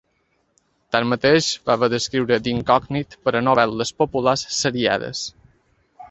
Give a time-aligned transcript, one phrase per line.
[0.93, 5.21] Tanmateix, va haver d'escriure d'incògnit per a novel·les populars seriades.